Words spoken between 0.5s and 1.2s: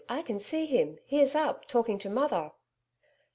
him. He